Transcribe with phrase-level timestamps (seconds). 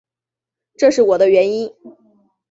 [0.77, 1.71] 这是我的原因